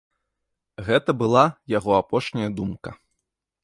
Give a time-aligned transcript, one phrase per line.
[0.87, 1.45] Гэта была
[1.77, 3.01] яго апошняя думка.